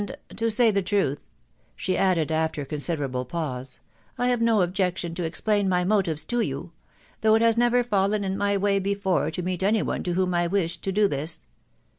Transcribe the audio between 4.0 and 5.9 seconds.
I have no objection to explain my